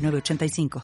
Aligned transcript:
985. 0.00 0.82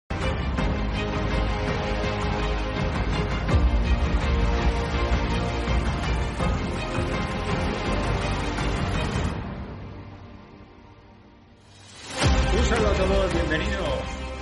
Un 12.59 12.65
saludo 12.65 12.89
a 12.89 12.95
todos, 12.95 13.33
bienvenidos 13.33 13.77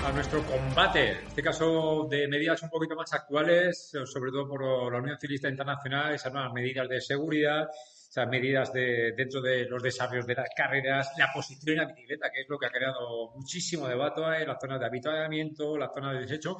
a 0.04 0.12
nuestro 0.12 0.42
combate, 0.44 1.12
en 1.12 1.26
este 1.28 1.42
caso 1.42 2.06
de 2.10 2.28
medidas 2.28 2.62
un 2.62 2.70
poquito 2.70 2.94
más 2.94 3.12
actuales, 3.14 3.92
sobre 4.04 4.30
todo 4.30 4.48
por 4.48 4.92
la 4.92 4.98
Unión 4.98 5.18
Civista 5.18 5.48
Internacional, 5.48 6.14
esas 6.14 6.32
nuevas 6.32 6.52
medidas 6.52 6.88
de 6.88 7.00
seguridad, 7.00 7.68
esas 8.14 8.28
medidas 8.28 8.72
de, 8.72 9.12
dentro 9.16 9.42
de 9.42 9.64
los 9.64 9.82
desarrollos 9.82 10.24
de 10.24 10.36
las 10.36 10.48
carreras, 10.56 11.10
la 11.18 11.32
posición 11.32 11.72
en 11.72 11.78
la 11.78 11.92
bicicleta, 11.92 12.30
que 12.30 12.42
es 12.42 12.48
lo 12.48 12.56
que 12.56 12.66
ha 12.66 12.70
creado 12.70 13.32
muchísimo 13.34 13.88
debate 13.88 14.20
en 14.40 14.46
las 14.46 14.60
zonas 14.60 14.78
de 14.78 14.86
habituamiento, 14.86 15.76
las 15.76 15.92
zonas 15.92 16.14
de 16.14 16.20
desecho, 16.20 16.58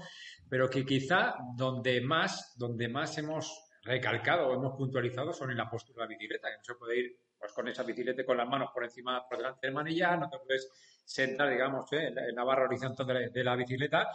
pero 0.50 0.68
que 0.68 0.84
quizá 0.84 1.36
donde 1.56 2.00
más, 2.00 2.54
donde 2.58 2.88
más 2.88 3.16
hemos 3.18 3.68
recalcado 3.84 4.48
o 4.48 4.54
hemos 4.54 4.76
puntualizado 4.76 5.32
son 5.32 5.52
en 5.52 5.58
la 5.58 5.70
postura 5.70 5.98
de 5.98 6.02
la 6.02 6.18
bicicleta, 6.18 6.48
que 6.48 6.56
no 6.56 6.64
se 6.64 6.74
puede 6.74 6.98
ir 6.98 7.16
pues, 7.38 7.52
con 7.52 7.68
esa 7.68 7.84
bicicleta 7.84 8.24
con 8.24 8.36
las 8.36 8.48
manos 8.48 8.70
por 8.74 8.82
encima, 8.82 9.24
por 9.28 9.38
delante 9.38 9.68
del 9.68 9.74
manillar, 9.74 10.18
no 10.18 10.28
te 10.28 10.38
puedes 10.44 10.68
sentar, 11.04 11.48
digamos, 11.50 11.92
¿eh? 11.92 12.08
en, 12.08 12.34
la, 12.34 12.42
barra 12.42 12.64
horizontal 12.64 13.30
de 13.32 13.44
la 13.44 13.54
bicicleta 13.54 14.08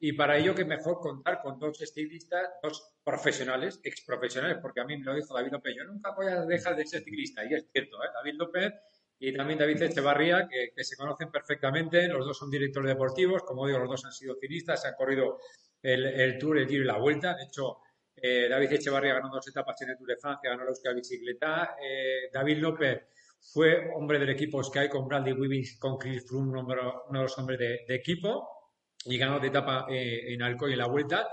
y 0.00 0.12
para 0.12 0.38
ello, 0.38 0.54
que 0.54 0.64
mejor 0.64 1.00
contar 1.00 1.40
con 1.42 1.58
dos 1.58 1.80
estilistas, 1.82 2.50
dos 2.62 2.94
profesionales, 3.02 3.80
ex 3.82 4.02
profesionales, 4.02 4.58
porque 4.62 4.80
a 4.80 4.84
mí 4.84 4.96
me 4.96 5.04
lo 5.04 5.14
dijo 5.14 5.34
David 5.34 5.52
López, 5.52 5.74
yo 5.76 5.84
nunca 5.84 6.12
voy 6.14 6.26
a 6.26 6.44
dejar 6.44 6.76
de 6.76 6.86
ser 6.86 7.02
ciclista, 7.02 7.44
y 7.44 7.54
es 7.54 7.66
cierto, 7.72 7.96
¿eh? 8.04 8.08
David 8.14 8.34
López 8.34 8.72
y 9.18 9.36
también 9.36 9.58
David 9.58 9.82
Echevarría, 9.82 10.48
que, 10.48 10.84
se 10.84 10.96
conocen 10.96 11.32
perfectamente, 11.32 12.06
los 12.06 12.24
dos 12.24 12.38
son 12.38 12.48
directores 12.48 12.88
deportivos, 12.90 13.42
como 13.42 13.66
digo, 13.66 13.80
los 13.80 13.88
dos 13.88 14.04
han 14.04 14.12
sido 14.12 14.36
ciclistas, 14.36 14.84
han 14.84 14.94
corrido 14.94 15.38
el, 15.82 16.38
Tour, 16.38 16.58
el 16.58 16.68
Giro 16.68 16.84
y 16.84 16.86
la 16.86 16.98
Vuelta, 16.98 17.34
de 17.34 17.42
hecho, 17.44 17.78
eh, 18.14 18.46
David 18.48 18.74
Echevarría 18.74 19.14
ganó 19.14 19.30
dos 19.30 19.48
etapas 19.48 19.82
en 19.82 19.90
el 19.90 19.96
Tour 19.96 20.08
de 20.10 20.16
Francia, 20.16 20.50
ganó 20.50 20.62
la 20.62 20.70
Euskal 20.70 20.94
Bicicleta, 20.94 21.76
eh, 21.82 22.30
David 22.32 22.58
López 22.58 23.00
fue 23.40 23.90
hombre 23.96 24.20
del 24.20 24.30
equipo 24.30 24.62
Sky 24.62 24.88
con 24.88 25.08
Bradley 25.08 25.32
Wiggins, 25.32 25.76
con 25.80 25.98
Chris 25.98 26.24
Froome, 26.28 26.60
uno, 26.60 27.04
de 27.10 27.18
los 27.18 27.38
hombres 27.38 27.58
de 27.58 27.94
equipo, 27.94 28.57
y 29.04 29.18
ganó 29.18 29.38
de 29.40 29.48
etapa 29.48 29.86
eh, 29.88 30.34
en 30.34 30.42
Alcoy 30.42 30.72
en 30.72 30.78
la 30.78 30.86
vuelta. 30.86 31.28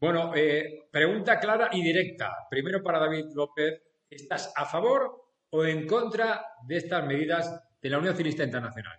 Bueno, 0.00 0.32
eh, 0.34 0.88
pregunta 0.90 1.38
clara 1.40 1.70
y 1.72 1.82
directa. 1.82 2.32
Primero 2.48 2.82
para 2.82 2.98
David 2.98 3.26
López, 3.34 3.82
¿estás 4.08 4.52
a 4.56 4.64
favor 4.64 5.10
o 5.50 5.64
en 5.64 5.86
contra 5.86 6.44
de 6.66 6.76
estas 6.76 7.06
medidas 7.06 7.62
de 7.80 7.90
la 7.90 7.98
Unión 7.98 8.14
Ciclista 8.14 8.44
Internacional? 8.44 8.96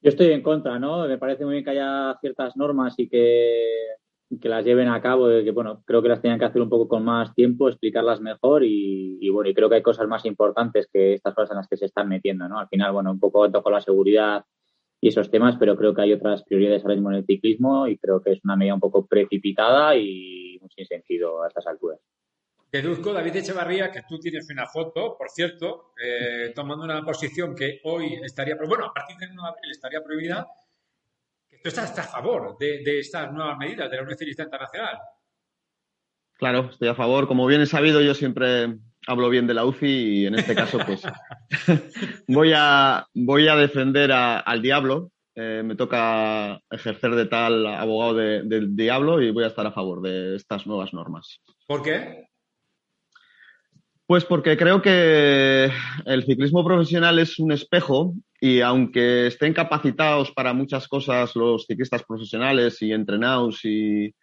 Yo 0.00 0.08
estoy 0.10 0.32
en 0.32 0.42
contra, 0.42 0.78
¿no? 0.78 1.06
Me 1.06 1.16
parece 1.16 1.44
muy 1.44 1.54
bien 1.54 1.64
que 1.64 1.70
haya 1.70 2.16
ciertas 2.20 2.56
normas 2.56 2.94
y 2.98 3.08
que, 3.08 3.86
que 4.40 4.48
las 4.48 4.64
lleven 4.64 4.88
a 4.88 5.00
cabo, 5.00 5.28
que 5.28 5.50
bueno, 5.52 5.82
creo 5.86 6.02
que 6.02 6.08
las 6.08 6.20
tenían 6.20 6.40
que 6.40 6.44
hacer 6.44 6.60
un 6.60 6.68
poco 6.68 6.88
con 6.88 7.04
más 7.04 7.32
tiempo, 7.34 7.68
explicarlas 7.68 8.20
mejor 8.20 8.64
y, 8.64 9.28
bueno, 9.30 9.48
y 9.48 9.54
creo 9.54 9.68
que 9.68 9.76
hay 9.76 9.82
cosas 9.82 10.08
más 10.08 10.24
importantes 10.24 10.88
que 10.92 11.14
estas 11.14 11.34
cosas 11.34 11.52
en 11.52 11.58
las 11.58 11.68
que 11.68 11.76
se 11.76 11.86
están 11.86 12.08
metiendo, 12.08 12.48
¿no? 12.48 12.58
Al 12.58 12.68
final, 12.68 12.92
bueno, 12.92 13.12
un 13.12 13.20
poco 13.20 13.48
con 13.50 13.72
la 13.72 13.80
seguridad 13.80 14.44
y 15.02 15.08
esos 15.08 15.32
temas, 15.32 15.56
pero 15.58 15.76
creo 15.76 15.92
que 15.92 16.02
hay 16.02 16.12
otras 16.12 16.44
prioridades 16.44 16.82
ahora 16.82 16.94
mismo 16.94 17.10
en 17.10 17.16
el 17.16 17.26
ciclismo 17.26 17.88
y 17.88 17.98
creo 17.98 18.22
que 18.22 18.30
es 18.30 18.44
una 18.44 18.54
medida 18.54 18.74
un 18.74 18.80
poco 18.80 19.04
precipitada 19.04 19.96
y 19.96 20.60
sin 20.76 20.86
sentido 20.86 21.42
a 21.42 21.48
estas 21.48 21.66
alturas. 21.66 21.98
Deduzco, 22.70 23.12
David 23.12 23.34
Echevarría, 23.34 23.90
que 23.90 24.02
tú 24.08 24.20
tienes 24.20 24.48
una 24.48 24.64
foto, 24.66 25.16
por 25.18 25.28
cierto, 25.28 25.92
eh, 26.00 26.52
tomando 26.54 26.84
una 26.84 27.04
posición 27.04 27.54
que 27.56 27.80
hoy 27.82 28.14
estaría, 28.22 28.54
bueno, 28.54 28.86
a 28.86 28.94
partir 28.94 29.16
del 29.16 29.32
1 29.32 29.42
de 29.42 29.48
abril 29.48 29.70
estaría 29.72 30.04
prohibida, 30.04 30.46
que 31.50 31.58
tú 31.58 31.68
estás 31.68 31.98
a 31.98 32.04
favor 32.04 32.56
de, 32.56 33.00
estas 33.00 33.32
nuevas 33.32 33.58
medidas 33.58 33.90
de 33.90 33.96
la 33.96 34.02
Unión 34.04 34.16
Ciclista 34.16 34.44
Internacional. 34.44 34.98
Claro, 36.34 36.70
estoy 36.70 36.88
a 36.88 36.94
favor. 36.94 37.26
Como 37.26 37.44
bien 37.46 37.60
he 37.60 37.66
sabido, 37.66 38.00
yo 38.00 38.14
siempre 38.14 38.78
hablo 39.06 39.28
bien 39.28 39.46
de 39.46 39.54
la 39.54 39.64
UCI 39.64 39.86
y 39.86 40.26
en 40.26 40.34
este 40.34 40.54
caso 40.54 40.78
pues 40.86 41.02
voy, 42.28 42.52
a, 42.54 43.06
voy 43.14 43.48
a 43.48 43.56
defender 43.56 44.12
al 44.12 44.62
diablo. 44.62 45.10
Eh, 45.34 45.62
me 45.64 45.76
toca 45.76 46.60
ejercer 46.70 47.14
de 47.14 47.24
tal 47.24 47.66
abogado 47.66 48.14
del 48.14 48.76
diablo 48.76 49.22
y 49.22 49.30
voy 49.30 49.44
a 49.44 49.48
estar 49.48 49.66
a 49.66 49.72
favor 49.72 50.02
de 50.02 50.36
estas 50.36 50.66
nuevas 50.66 50.92
normas. 50.92 51.40
¿Por 51.66 51.82
qué? 51.82 52.26
Pues 54.06 54.26
porque 54.26 54.58
creo 54.58 54.82
que 54.82 55.70
el 56.04 56.24
ciclismo 56.26 56.62
profesional 56.64 57.18
es 57.18 57.38
un 57.38 57.50
espejo 57.50 58.12
y 58.40 58.60
aunque 58.60 59.28
estén 59.28 59.54
capacitados 59.54 60.32
para 60.32 60.52
muchas 60.52 60.86
cosas 60.86 61.34
los 61.34 61.64
ciclistas 61.66 62.02
profesionales 62.02 62.82
y 62.82 62.92
entrenados 62.92 63.64
y, 63.64 64.14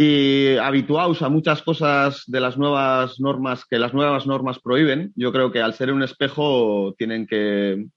y 0.00 0.56
habituados 0.58 1.22
a 1.22 1.28
muchas 1.28 1.60
cosas 1.60 2.22
de 2.28 2.38
las 2.38 2.56
nuevas 2.56 3.18
normas 3.18 3.64
que 3.68 3.80
las 3.80 3.92
nuevas 3.92 4.28
normas 4.28 4.60
prohíben, 4.60 5.12
yo 5.16 5.32
creo 5.32 5.50
que 5.50 5.60
al 5.60 5.74
ser 5.74 5.92
un 5.92 6.04
espejo 6.04 6.94
tienen 6.96 7.26
que, 7.26 7.88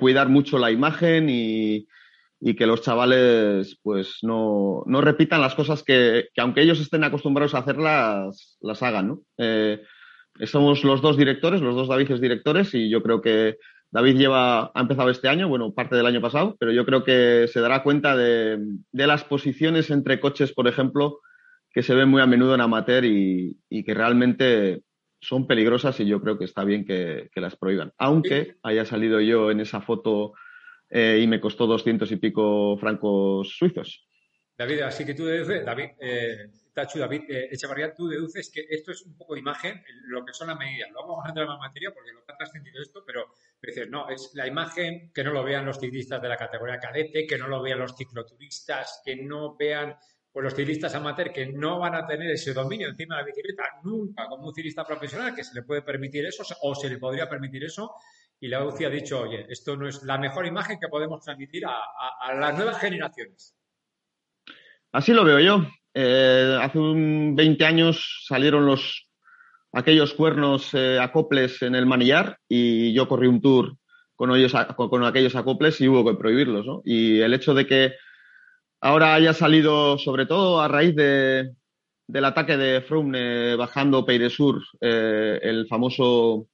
cuidar 0.00 0.30
mucho 0.30 0.56
la 0.56 0.70
imagen 0.70 1.28
y, 1.28 1.86
que 2.56 2.66
los 2.66 2.80
chavales 2.80 3.78
pues 3.82 4.20
no, 4.22 4.84
repitan 4.86 5.42
las 5.42 5.54
cosas 5.54 5.82
que, 5.82 6.28
aunque 6.38 6.62
ellos 6.62 6.80
estén 6.80 7.04
acostumbrados 7.04 7.54
a 7.54 7.58
hacerlas, 7.58 8.56
las 8.62 8.82
hagan. 8.82 9.08
¿no? 9.08 9.20
Eh, 9.36 9.82
somos 10.46 10.82
los 10.82 11.02
dos 11.02 11.18
directores, 11.18 11.60
los 11.60 11.74
dos 11.74 11.88
Davides 11.88 12.22
directores 12.22 12.72
y 12.72 12.88
yo 12.88 13.02
creo 13.02 13.20
que 13.20 13.58
David 13.90 14.16
lleva, 14.16 14.72
ha 14.74 14.80
empezado 14.80 15.10
este 15.10 15.28
año, 15.28 15.48
bueno, 15.48 15.74
parte 15.74 15.94
del 15.94 16.06
año 16.06 16.22
pasado, 16.22 16.56
pero 16.58 16.72
yo 16.72 16.86
creo 16.86 17.04
que 17.04 17.48
se 17.52 17.60
dará 17.60 17.82
cuenta 17.82 18.16
de, 18.16 18.60
de 18.92 19.06
las 19.06 19.24
posiciones 19.24 19.90
entre 19.90 20.20
coches, 20.20 20.50
por 20.54 20.68
ejemplo, 20.68 21.20
que 21.74 21.82
se 21.82 21.94
ven 21.94 22.08
muy 22.08 22.22
a 22.22 22.26
menudo 22.26 22.54
en 22.54 22.60
amateur 22.60 23.04
y, 23.04 23.58
que 23.68 23.94
realmente 23.94 24.84
son 25.20 25.48
peligrosas 25.48 25.98
y 25.98 26.06
yo 26.06 26.20
creo 26.20 26.38
que 26.38 26.44
está 26.44 26.62
bien 26.62 26.86
que, 26.86 27.28
las 27.34 27.56
prohíban. 27.56 27.92
Aunque 27.98 28.56
haya 28.62 28.84
salido 28.84 29.20
yo 29.20 29.50
en 29.50 29.58
esa 29.58 29.80
foto 29.80 30.34
eh, 30.88 31.18
y 31.20 31.26
me 31.26 31.40
costó 31.40 31.66
doscientos 31.66 32.12
y 32.12 32.16
pico 32.16 32.76
francos 32.78 33.56
suizos. 33.58 34.06
David, 34.56 34.82
así 34.82 35.04
que 35.04 35.14
tú 35.14 35.24
deduces, 35.24 35.64
David, 35.64 35.90
eh, 36.00 36.48
Tachu, 36.72 37.00
David 37.00 37.22
eh, 37.28 37.48
Echevarría, 37.50 37.92
tú 37.92 38.06
deduces 38.06 38.52
que 38.54 38.64
esto 38.70 38.92
es 38.92 39.02
un 39.02 39.16
poco 39.16 39.34
de 39.34 39.40
imagen, 39.40 39.82
lo 40.04 40.24
que 40.24 40.32
son 40.32 40.46
las 40.46 40.58
medidas. 40.58 40.92
Lo 40.92 41.00
vamos 41.00 41.24
a 41.24 41.30
hablar 41.30 41.46
de 41.46 41.52
la 41.54 41.58
materia 41.58 41.90
porque 41.92 42.12
lo 42.12 42.20
ha 42.20 42.36
trascendido 42.36 42.80
esto, 42.80 43.02
pero, 43.04 43.34
dices, 43.60 43.90
no, 43.90 44.08
es 44.08 44.30
la 44.34 44.46
imagen 44.46 45.10
que 45.12 45.24
no 45.24 45.32
lo 45.32 45.42
vean 45.42 45.66
los 45.66 45.80
ciclistas 45.80 46.22
de 46.22 46.28
la 46.28 46.36
categoría 46.36 46.78
cadete, 46.78 47.26
que 47.26 47.36
no 47.36 47.48
lo 47.48 47.60
vean 47.60 47.80
los 47.80 47.96
cicloturistas, 47.96 49.02
que 49.04 49.16
no 49.16 49.56
vean 49.56 49.96
pues 50.34 50.42
los 50.42 50.54
ciclistas 50.56 50.92
amateur 50.96 51.32
que 51.32 51.46
no 51.46 51.78
van 51.78 51.94
a 51.94 52.04
tener 52.04 52.28
ese 52.32 52.52
dominio 52.52 52.88
encima 52.88 53.14
de 53.14 53.22
la 53.22 53.26
bicicleta 53.26 53.62
nunca 53.84 54.26
como 54.26 54.48
un 54.48 54.54
ciclista 54.54 54.84
profesional 54.84 55.32
que 55.32 55.44
se 55.44 55.54
le 55.54 55.62
puede 55.62 55.82
permitir 55.82 56.26
eso 56.26 56.42
o 56.62 56.74
se 56.74 56.88
le 56.88 56.98
podría 56.98 57.28
permitir 57.28 57.62
eso 57.62 57.94
y 58.40 58.48
la 58.48 58.64
UCI 58.64 58.84
ha 58.84 58.90
dicho, 58.90 59.20
oye, 59.20 59.46
esto 59.48 59.76
no 59.76 59.86
es 59.86 60.02
la 60.02 60.18
mejor 60.18 60.44
imagen 60.44 60.80
que 60.80 60.88
podemos 60.88 61.24
transmitir 61.24 61.62
a, 61.66 62.34
las 62.34 62.56
nuevas 62.56 62.80
generaciones. 62.80 63.54
Así 64.90 65.12
lo 65.12 65.24
veo 65.24 65.38
yo. 65.38 65.68
Eh, 65.94 66.58
hace 66.60 66.80
un 66.80 67.36
20 67.36 67.64
años 67.64 68.24
salieron 68.26 68.66
los 68.66 69.08
aquellos 69.72 70.14
cuernos 70.14 70.74
eh, 70.74 70.98
acoples 71.00 71.62
en 71.62 71.76
el 71.76 71.86
manillar 71.86 72.38
y 72.48 72.92
yo 72.92 73.06
corrí 73.06 73.28
un 73.28 73.40
tour 73.40 73.76
con, 74.16 74.34
ellos, 74.34 74.52
con, 74.76 75.04
aquellos 75.04 75.36
acoples 75.36 75.80
y 75.80 75.86
hubo 75.86 76.04
que 76.04 76.18
prohibirlos. 76.18 76.66
¿no? 76.66 76.82
Y 76.84 77.20
el 77.20 77.34
hecho 77.34 77.54
de 77.54 77.66
que 77.68 77.94
ahora 78.84 79.14
haya 79.14 79.32
salido, 79.32 79.96
sobre 79.96 80.26
todo 80.26 80.60
a 80.60 80.68
raíz 80.68 80.94
de, 80.94 81.52
del 82.06 82.24
ataque 82.24 82.58
de 82.58 82.82
Froome 82.82 83.56
bajando 83.56 84.04
Peiresur, 84.04 84.62
eh, 84.78 85.40
el 85.42 85.66
famoso, 85.66 86.48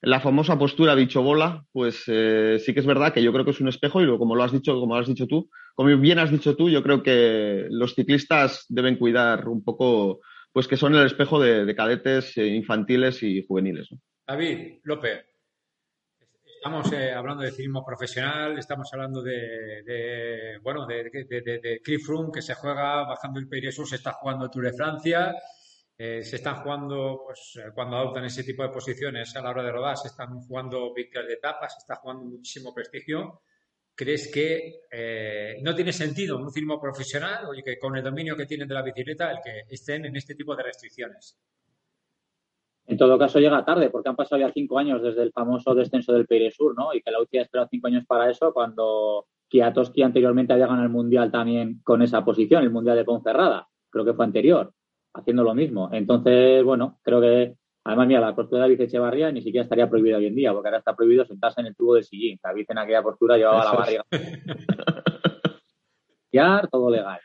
la 0.00 0.18
famosa 0.18 0.58
postura 0.58 0.96
dicho 0.96 1.22
bola, 1.22 1.64
pues 1.70 2.02
eh, 2.08 2.58
sí 2.58 2.74
que 2.74 2.80
es 2.80 2.86
verdad 2.86 3.14
que 3.14 3.22
yo 3.22 3.32
creo 3.32 3.44
que 3.44 3.52
es 3.52 3.60
un 3.60 3.68
espejo 3.68 4.02
y 4.02 4.18
como 4.18 4.34
lo 4.34 4.42
has 4.42 4.50
dicho, 4.50 4.74
como 4.80 4.96
has 4.96 5.06
dicho 5.06 5.28
tú, 5.28 5.48
como 5.76 5.96
bien 5.98 6.18
has 6.18 6.32
dicho 6.32 6.56
tú, 6.56 6.68
yo 6.68 6.82
creo 6.82 7.00
que 7.00 7.66
los 7.70 7.94
ciclistas 7.94 8.66
deben 8.68 8.96
cuidar 8.96 9.48
un 9.48 9.62
poco, 9.62 10.20
pues 10.52 10.66
que 10.66 10.76
son 10.76 10.96
el 10.96 11.06
espejo 11.06 11.40
de, 11.40 11.72
cadetes 11.76 12.36
eh, 12.38 12.46
infantiles 12.48 13.22
y 13.22 13.46
juveniles. 13.46 13.88
David 14.26 14.80
López, 14.82 15.26
Estamos 16.64 16.92
eh, 16.92 17.10
hablando 17.10 17.42
de 17.42 17.50
ciclismo 17.50 17.84
profesional, 17.84 18.56
estamos 18.56 18.88
hablando 18.92 19.20
de, 19.20 20.60
bueno, 20.62 20.86
de, 20.86 21.10
de, 21.10 21.80
Cliff 21.82 22.06
Room 22.06 22.30
que 22.30 22.40
se 22.40 22.54
juega 22.54 23.02
bajando 23.02 23.40
el 23.40 23.72
Sur, 23.72 23.88
se 23.88 23.96
está 23.96 24.12
jugando 24.12 24.48
Tour 24.48 24.66
de 24.66 24.72
Francia, 24.72 25.34
eh, 25.98 26.22
se 26.22 26.36
están 26.36 26.62
jugando, 26.62 27.24
pues 27.26 27.56
eh, 27.56 27.72
cuando 27.74 27.96
adoptan 27.96 28.26
ese 28.26 28.44
tipo 28.44 28.62
de 28.62 28.68
posiciones 28.68 29.34
a 29.34 29.42
la 29.42 29.50
hora 29.50 29.64
de 29.64 29.72
rodar, 29.72 29.96
se 29.96 30.06
están 30.06 30.38
jugando 30.38 30.94
victorias 30.94 31.30
de 31.30 31.34
etapas, 31.34 31.72
se 31.72 31.78
está 31.80 31.96
jugando 31.96 32.26
muchísimo 32.26 32.72
prestigio. 32.72 33.42
¿Crees 33.92 34.30
que 34.32 34.82
no 35.62 35.74
tiene 35.74 35.92
sentido 35.92 36.38
un 36.38 36.52
ciclismo 36.52 36.80
profesional, 36.80 37.44
oye, 37.46 37.64
que 37.64 37.76
con 37.76 37.96
el 37.96 38.04
dominio 38.04 38.36
que 38.36 38.46
tienen 38.46 38.68
de 38.68 38.74
la 38.74 38.82
bicicleta, 38.82 39.32
el 39.32 39.38
que 39.42 39.62
estén 39.68 40.04
en 40.04 40.14
este 40.14 40.36
tipo 40.36 40.54
de 40.54 40.62
restricciones? 40.62 41.36
En 42.86 42.96
todo 42.96 43.18
caso 43.18 43.38
llega 43.38 43.64
tarde, 43.64 43.90
porque 43.90 44.08
han 44.08 44.16
pasado 44.16 44.40
ya 44.40 44.52
cinco 44.52 44.78
años 44.78 45.02
desde 45.02 45.22
el 45.22 45.32
famoso 45.32 45.74
descenso 45.74 46.12
del 46.12 46.26
Peire 46.26 46.50
Sur, 46.50 46.74
¿no? 46.76 46.92
Y 46.92 47.00
que 47.00 47.10
la 47.10 47.20
UCI 47.20 47.38
ha 47.38 47.42
esperado 47.42 47.68
cinco 47.70 47.86
años 47.86 48.04
para 48.06 48.30
eso, 48.30 48.52
cuando 48.52 49.26
Kiatoski 49.48 50.02
anteriormente 50.02 50.52
había 50.52 50.66
ganado 50.66 50.84
el 50.84 50.92
Mundial 50.92 51.30
también 51.30 51.80
con 51.84 52.02
esa 52.02 52.24
posición, 52.24 52.64
el 52.64 52.70
Mundial 52.70 52.96
de 52.96 53.04
Ponferrada, 53.04 53.68
creo 53.90 54.04
que 54.04 54.14
fue 54.14 54.24
anterior, 54.24 54.72
haciendo 55.14 55.44
lo 55.44 55.54
mismo. 55.54 55.90
Entonces, 55.92 56.64
bueno, 56.64 56.98
creo 57.02 57.20
que, 57.20 57.54
además, 57.84 58.08
mira, 58.08 58.20
la 58.20 58.34
postura 58.34 58.62
de 58.62 58.70
David 58.70 58.80
Echevarría 58.80 59.30
ni 59.30 59.42
siquiera 59.42 59.62
estaría 59.62 59.88
prohibida 59.88 60.16
hoy 60.16 60.26
en 60.26 60.34
día, 60.34 60.52
porque 60.52 60.68
ahora 60.68 60.78
está 60.78 60.96
prohibido 60.96 61.24
sentarse 61.24 61.60
en 61.60 61.68
el 61.68 61.76
tubo 61.76 61.94
del 61.94 62.04
sillín. 62.04 62.38
David 62.42 62.66
en 62.68 62.78
aquella 62.78 63.02
postura 63.02 63.36
llevaba 63.36 63.64
la 63.64 63.72
barriga. 63.72 64.04
todo 66.70 66.90
legal. 66.90 67.20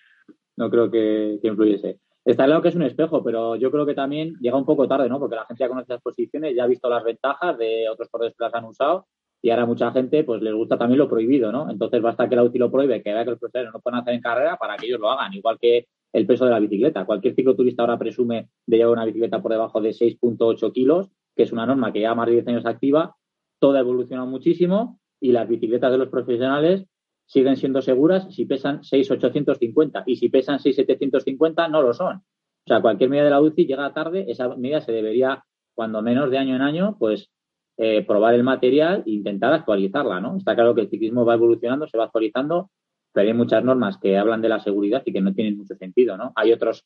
No 0.57 0.69
creo 0.69 0.92
que, 0.92 1.39
que 1.42 1.48
influyese. 1.48 2.00
Está 2.28 2.44
claro 2.44 2.62
que 2.62 2.68
es 2.68 2.76
un 2.76 2.82
espejo, 2.82 3.24
pero 3.24 3.56
yo 3.56 3.72
creo 3.72 3.86
que 3.86 3.94
también 3.94 4.36
llega 4.42 4.58
un 4.58 4.66
poco 4.66 4.86
tarde, 4.86 5.08
¿no? 5.08 5.18
Porque 5.18 5.38
la 5.38 5.46
gente 5.46 5.64
ya 5.64 5.70
conoce 5.70 5.94
las 5.94 6.02
posiciones, 6.02 6.54
ya 6.54 6.66
ha 6.66 6.68
visto 6.68 6.90
las 6.90 7.02
ventajas 7.02 7.58
de 7.58 7.88
otros 7.88 8.10
corredores 8.10 8.36
que 8.38 8.44
las 8.44 8.54
han 8.54 8.66
usado 8.66 9.08
y 9.42 9.50
ahora 9.50 9.66
mucha 9.66 9.94
gente 9.94 10.26
pues 10.26 10.42
les 10.42 10.54
gusta 10.54 10.78
también 10.78 11.00
lo 11.00 11.08
prohibido, 11.08 11.54
¿no? 11.54 11.70
Entonces 11.72 12.02
basta 12.02 12.28
que 12.28 12.36
la 12.36 12.44
UCI 12.44 12.58
lo 12.58 12.70
prohíbe, 12.70 13.02
que 13.02 13.14
vea 13.14 13.24
que 13.24 13.30
los 13.30 13.40
profesores 13.40 13.72
no 13.72 13.80
pueden 13.80 14.02
hacer 14.02 14.14
en 14.14 14.20
carrera 14.20 14.58
para 14.58 14.76
que 14.76 14.88
ellos 14.88 15.00
lo 15.00 15.10
hagan, 15.10 15.34
igual 15.36 15.58
que 15.58 15.88
el 16.12 16.28
peso 16.28 16.44
de 16.44 16.52
la 16.52 16.60
bicicleta. 16.60 17.06
Cualquier 17.06 17.34
cicloturista 17.34 17.84
ahora 17.84 17.98
presume 17.98 18.50
de 18.66 18.76
llevar 18.76 18.92
una 18.92 19.06
bicicleta 19.06 19.42
por 19.42 19.54
debajo 19.54 19.80
de 19.80 19.92
6.8 19.92 20.74
kilos, 20.74 21.10
que 21.34 21.44
es 21.44 21.54
una 21.54 21.66
norma 21.66 21.94
que 21.94 22.02
ya 22.02 22.14
más 22.14 22.28
de 22.28 22.34
10 22.34 22.48
años 22.50 22.66
activa, 22.66 23.16
todo 23.58 23.78
ha 23.78 23.80
evolucionado 23.80 24.28
muchísimo 24.28 25.00
y 25.22 25.32
las 25.32 25.48
bicicletas 25.48 25.94
de 25.94 25.98
los 25.98 26.10
profesionales 26.10 26.88
siguen 27.28 27.58
siendo 27.58 27.82
seguras 27.82 28.34
si 28.34 28.46
pesan 28.46 28.84
6,850 28.84 30.04
y 30.08 30.16
si 30.16 30.30
pesan 30.30 30.60
6,750 30.60 31.68
no 31.68 31.82
lo 31.82 31.94
son. 31.94 32.16
O 32.18 32.68
sea, 32.68 32.82
cualquier 32.82 33.10
medida 33.10 33.26
de 33.26 33.30
la 33.32 33.42
UCI 33.42 33.66
llega 33.66 33.94
tarde, 33.94 34.26
esa 34.30 34.56
medida 34.56 34.82
se 34.82 34.92
debería, 34.92 35.44
cuando 35.74 36.02
menos 36.02 36.32
de 36.32 36.38
año 36.38 36.56
en 36.56 36.62
año, 36.62 36.98
pues 36.98 37.30
eh, 37.78 38.04
probar 38.06 38.34
el 38.34 38.44
material 38.44 39.04
e 39.06 39.12
intentar 39.12 39.54
actualizarla, 39.54 40.20
¿no? 40.20 40.38
Está 40.38 40.56
claro 40.56 40.74
que 40.74 40.82
el 40.82 40.90
ciclismo 40.90 41.26
va 41.26 41.36
evolucionando, 41.36 41.88
se 41.88 41.98
va 41.98 42.06
actualizando, 42.06 42.72
pero 43.14 43.28
hay 43.28 43.34
muchas 43.34 43.64
normas 43.64 43.98
que 43.98 44.18
hablan 44.18 44.42
de 44.42 44.50
la 44.50 44.60
seguridad 44.60 45.04
y 45.06 45.14
que 45.14 45.22
no 45.22 45.34
tienen 45.34 45.58
mucho 45.58 45.76
sentido, 45.76 46.18
¿no? 46.18 46.32
Hay 46.36 46.52
otros, 46.52 46.86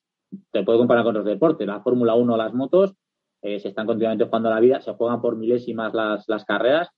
te 0.51 0.63
puedo 0.63 0.79
comparar 0.79 1.03
con 1.03 1.15
otros 1.15 1.25
deportes, 1.25 1.65
la 1.65 1.81
Fórmula 1.81 2.15
1, 2.15 2.37
las 2.37 2.53
motos, 2.53 2.93
eh, 3.41 3.59
se 3.59 3.69
están 3.69 3.87
continuamente 3.87 4.25
jugando 4.25 4.49
la 4.49 4.59
vida, 4.59 4.81
se 4.81 4.93
juegan 4.93 5.21
por 5.21 5.35
milésimas 5.35 5.93
las, 5.93 6.27
las 6.27 6.45
carreras 6.45 6.89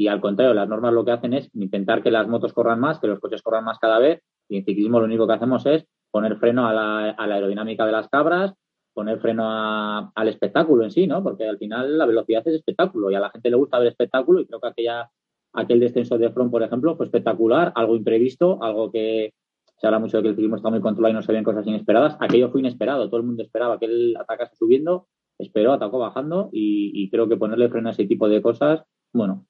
y 0.00 0.08
al 0.08 0.22
contrario, 0.22 0.54
las 0.54 0.66
normas 0.66 0.94
lo 0.94 1.04
que 1.04 1.10
hacen 1.10 1.34
es 1.34 1.50
intentar 1.52 2.02
que 2.02 2.10
las 2.10 2.26
motos 2.26 2.54
corran 2.54 2.80
más, 2.80 2.98
que 3.00 3.06
los 3.06 3.20
coches 3.20 3.42
corran 3.42 3.64
más 3.64 3.78
cada 3.78 3.98
vez 3.98 4.22
y 4.48 4.56
en 4.56 4.64
ciclismo 4.64 4.98
lo 4.98 5.04
único 5.04 5.26
que 5.26 5.34
hacemos 5.34 5.66
es 5.66 5.84
poner 6.10 6.38
freno 6.38 6.66
a 6.66 6.72
la, 6.72 7.10
aerodinámica 7.18 7.84
de 7.84 7.92
las 7.92 8.08
cabras, 8.08 8.54
poner 8.94 9.20
freno 9.20 9.44
al 10.14 10.28
espectáculo 10.28 10.84
en 10.84 10.90
sí, 10.90 11.06
¿no? 11.06 11.22
Porque 11.22 11.46
al 11.46 11.58
final 11.58 11.98
la 11.98 12.06
velocidad 12.06 12.42
es 12.48 12.54
espectáculo 12.54 13.10
y 13.10 13.14
a 13.14 13.20
la 13.20 13.28
gente 13.28 13.50
le 13.50 13.56
gusta 13.56 13.78
ver 13.78 13.88
espectáculo 13.88 14.40
y 14.40 14.46
creo 14.46 14.58
que 14.58 14.68
aquella, 14.68 15.10
aquel 15.52 15.80
descenso 15.80 16.16
de 16.16 16.30
front, 16.30 16.50
por 16.50 16.62
ejemplo, 16.62 16.96
fue 16.96 17.04
espectacular, 17.04 17.70
algo 17.74 17.94
imprevisto, 17.94 18.62
algo 18.62 18.90
que 18.90 19.34
se 19.76 19.86
habla 19.86 19.98
mucho 19.98 20.16
de 20.16 20.22
que 20.22 20.28
el 20.30 20.34
ciclismo 20.34 20.56
está 20.56 20.70
muy 20.70 20.80
controlado 20.80 21.12
y 21.12 21.14
no 21.16 21.22
se 21.22 21.32
ven 21.32 21.44
cosas 21.44 21.66
inesperadas. 21.66 22.16
Aquello 22.20 22.48
fue 22.48 22.60
inesperado, 22.60 23.10
todo 23.10 23.20
el 23.20 23.26
mundo 23.26 23.42
esperaba 23.42 23.78
que 23.78 23.84
él 23.84 24.16
atacase 24.18 24.56
subiendo, 24.56 25.08
esperó, 25.38 25.74
atacó 25.74 25.98
bajando 25.98 26.48
y 26.52 27.10
creo 27.10 27.28
que 27.28 27.36
ponerle 27.36 27.68
freno 27.68 27.90
a 27.90 27.92
ese 27.92 28.06
tipo 28.06 28.30
de 28.30 28.40
cosas, 28.40 28.82
bueno, 29.12 29.46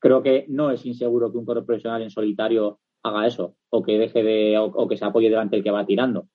creo 0.00 0.22
que 0.22 0.46
no 0.48 0.70
es 0.70 0.84
inseguro 0.84 1.30
que 1.30 1.38
un 1.38 1.44
corredor 1.44 1.66
profesional 1.66 2.02
en 2.02 2.10
solitario 2.10 2.80
haga 3.02 3.26
eso 3.26 3.56
o 3.70 3.82
que 3.82 3.98
deje 3.98 4.22
de 4.22 4.58
o, 4.58 4.88
que 4.88 4.96
se 4.96 5.04
apoye 5.04 5.30
delante 5.30 5.56
del 5.56 5.64
que 5.64 5.70
va 5.70 5.86
tirando. 5.86 6.26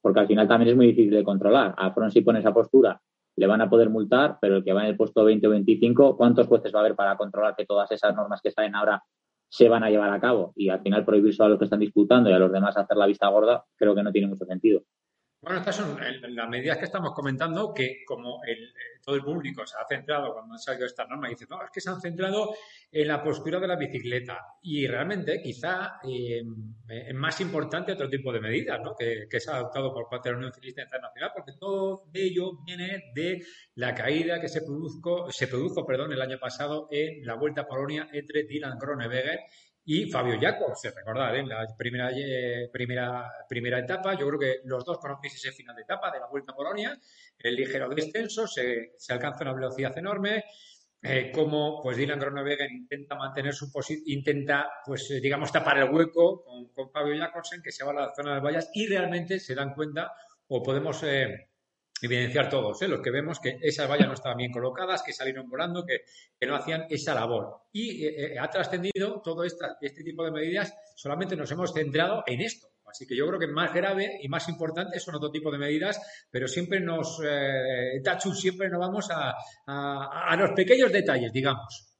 Porque 0.00 0.20
al 0.20 0.26
final 0.26 0.46
también 0.46 0.70
es 0.70 0.76
muy 0.76 0.86
difícil 0.86 1.14
de 1.14 1.24
controlar. 1.24 1.74
A 1.76 1.92
Front 1.92 2.12
si 2.12 2.20
pone 2.20 2.38
esa 2.38 2.54
postura 2.54 3.00
le 3.36 3.46
van 3.48 3.60
a 3.60 3.68
poder 3.68 3.90
multar 3.90 4.38
pero 4.40 4.56
el 4.56 4.64
que 4.64 4.72
va 4.72 4.82
en 4.82 4.90
el 4.90 4.96
puesto 4.96 5.24
20 5.24 5.46
o 5.48 5.50
25 5.50 6.16
¿cuántos 6.16 6.46
jueces 6.46 6.72
va 6.72 6.78
a 6.78 6.80
haber 6.82 6.94
para 6.94 7.16
controlar 7.16 7.56
que 7.56 7.66
todas 7.66 7.90
esas 7.90 8.14
normas 8.14 8.40
que 8.40 8.52
salen 8.52 8.76
ahora 8.76 9.02
se 9.48 9.68
van 9.68 9.82
a 9.82 9.90
llevar 9.90 10.10
a 10.10 10.20
cabo 10.20 10.52
y 10.54 10.68
al 10.68 10.80
final 10.80 11.04
prohibir 11.04 11.34
solo 11.34 11.46
a 11.46 11.48
los 11.50 11.58
que 11.58 11.64
están 11.64 11.80
disputando 11.80 12.30
y 12.30 12.32
a 12.32 12.38
los 12.38 12.52
demás 12.52 12.76
hacer 12.76 12.96
la 12.96 13.06
vista 13.06 13.28
gorda 13.28 13.64
creo 13.76 13.94
que 13.94 14.02
no 14.02 14.12
tiene 14.12 14.28
mucho 14.28 14.44
sentido. 14.44 14.82
Bueno, 15.44 15.58
estas 15.58 15.76
son 15.76 15.96
las 16.34 16.48
medidas 16.48 16.78
que 16.78 16.86
estamos 16.86 17.12
comentando 17.12 17.74
que 17.74 18.02
como 18.06 18.40
el, 18.46 18.72
todo 19.04 19.14
el 19.14 19.22
público 19.22 19.66
se 19.66 19.76
ha 19.76 19.86
centrado 19.86 20.32
cuando 20.32 20.54
han 20.54 20.58
salido 20.58 20.86
estas 20.86 21.06
normas, 21.06 21.30
dice, 21.30 21.46
no, 21.50 21.62
es 21.62 21.70
que 21.70 21.82
se 21.82 21.90
han 21.90 22.00
centrado 22.00 22.54
en 22.94 23.08
la 23.08 23.24
postura 23.24 23.58
de 23.58 23.66
la 23.66 23.74
bicicleta. 23.74 24.38
Y 24.62 24.86
realmente 24.86 25.42
quizá 25.42 25.94
eh, 26.08 26.44
más 27.12 27.40
importante 27.40 27.92
otro 27.92 28.08
tipo 28.08 28.32
de 28.32 28.40
medidas 28.40 28.80
¿no? 28.80 28.94
que, 28.94 29.26
se 29.40 29.50
ha 29.50 29.56
adoptado 29.56 29.92
por 29.92 30.08
parte 30.08 30.28
de 30.28 30.34
la 30.34 30.38
Unión 30.38 30.52
Ciclista 30.54 30.82
Internacional 30.82 31.32
porque 31.34 31.54
todo 31.58 32.04
ello 32.14 32.52
viene 32.64 33.10
de 33.12 33.42
la 33.74 33.96
caída 33.96 34.40
que 34.40 34.48
se 34.48 34.62
produjo, 34.62 35.28
se 35.32 35.48
produjo 35.48 35.84
perdón, 35.84 36.12
el 36.12 36.22
año 36.22 36.38
pasado 36.38 36.86
en 36.88 37.26
la 37.26 37.34
Vuelta 37.34 37.62
a 37.62 37.66
Polonia 37.66 38.08
entre 38.12 38.44
Dylan 38.44 38.78
Groenewegen 38.78 39.40
y 39.84 40.08
Fabio 40.08 40.38
Jacobs, 40.40 40.80
se 40.80 40.92
recordar, 40.92 41.34
en 41.34 41.48
la 41.48 41.66
primera, 41.76 42.10
eh, 42.16 42.70
primera, 42.72 43.30
primera 43.48 43.80
etapa, 43.80 44.14
yo 44.18 44.26
creo 44.28 44.38
que 44.38 44.60
los 44.64 44.82
dos 44.84 44.98
conocéis 44.98 45.34
ese 45.34 45.52
final 45.52 45.76
de 45.76 45.82
etapa 45.82 46.10
de 46.10 46.20
la 46.20 46.26
Vuelta 46.26 46.52
a 46.52 46.56
Polonia, 46.56 46.98
el 47.38 47.54
ligero 47.54 47.90
descenso, 47.90 48.46
se, 48.46 48.92
se 48.96 49.12
alcanza 49.12 49.42
una 49.42 49.52
velocidad 49.52 49.98
enorme, 49.98 50.44
eh, 51.04 51.30
como 51.32 51.80
pues 51.82 51.96
Dylan 51.96 52.18
Groenewegen 52.18 52.72
intenta 52.72 53.14
mantener 53.14 53.54
su 53.54 53.70
posición, 53.70 54.02
intenta, 54.06 54.68
pues 54.84 55.10
eh, 55.10 55.20
digamos, 55.20 55.52
tapar 55.52 55.78
el 55.78 55.90
hueco 55.90 56.42
con, 56.42 56.68
con 56.68 56.90
Fabio 56.90 57.18
Jacobsen, 57.18 57.62
que 57.62 57.70
se 57.70 57.84
va 57.84 57.92
a 57.92 57.94
la 57.94 58.14
zona 58.14 58.34
de 58.34 58.40
vallas 58.40 58.70
y 58.74 58.86
realmente 58.86 59.38
se 59.38 59.54
dan 59.54 59.74
cuenta 59.74 60.12
o 60.48 60.62
podemos 60.62 61.02
evidenciar 62.04 62.50
todos, 62.50 62.80
¿eh? 62.82 62.88
los 62.88 63.00
que 63.00 63.10
vemos 63.10 63.40
que 63.40 63.58
esas 63.62 63.88
vallas 63.88 64.08
no 64.08 64.14
estaban 64.14 64.36
bien 64.36 64.52
colocadas, 64.52 65.02
que 65.02 65.12
salieron 65.12 65.48
volando, 65.48 65.84
que, 65.86 66.04
no 66.46 66.56
hacían 66.56 66.86
esa 66.90 67.14
labor. 67.14 67.62
Y 67.72 68.04
eh, 68.04 68.34
eh, 68.34 68.38
ha 68.38 68.50
trascendido 68.50 69.22
todo 69.22 69.44
esta, 69.44 69.78
este 69.80 70.04
tipo 70.04 70.24
de 70.24 70.30
medidas, 70.30 70.74
solamente 70.94 71.36
nos 71.36 71.50
hemos 71.50 71.72
centrado 71.72 72.22
en 72.26 72.42
esto. 72.42 72.68
Así 72.94 73.08
que 73.08 73.16
yo 73.16 73.26
creo 73.26 73.40
que 73.40 73.48
más 73.48 73.74
grave 73.74 74.20
y 74.22 74.28
más 74.28 74.48
importante 74.48 75.00
son 75.00 75.16
otro 75.16 75.32
tipo 75.32 75.50
de 75.50 75.58
medidas, 75.58 76.00
pero 76.30 76.46
siempre 76.46 76.78
nos, 76.78 77.20
eh, 77.26 78.00
siempre 78.34 78.70
nos 78.70 78.78
vamos 78.78 79.10
a, 79.10 79.34
a, 79.66 80.36
los 80.36 80.52
pequeños 80.52 80.92
detalles, 80.92 81.32
digamos. 81.32 81.92